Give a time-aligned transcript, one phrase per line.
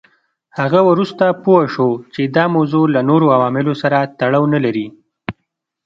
[0.59, 4.87] هغه وروسته پوه شو چې دا موضوع له نورو عواملو سره تړاو نه لري.